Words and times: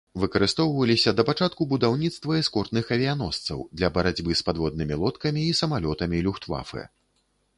Выкарыстоўваліся 0.21 1.11
да 1.17 1.25
пачатку 1.27 1.67
будаўніцтва 1.73 2.39
эскортных 2.43 2.89
авіяносцаў 2.95 3.61
для 3.81 3.91
барацьбы 3.97 4.31
з 4.39 4.45
падводнымі 4.49 4.99
лодкамі 5.05 5.41
і 5.51 5.55
самалётамі 5.61 6.23
люфтвафэ. 6.29 6.83